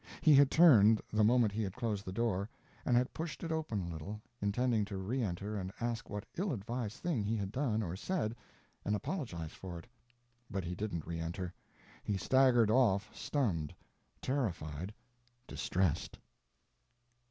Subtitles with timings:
[0.21, 2.49] He had turned, the moment he had closed the door,
[2.87, 6.51] and had pushed it open a little, intending to re enter and ask what ill
[6.51, 8.35] advised thing he had done or said,
[8.83, 9.85] and apologize for it.
[10.49, 11.53] But he didn't re enter;
[12.01, 13.75] he staggered off stunned,
[14.23, 14.91] terrified,
[15.45, 16.17] distressed.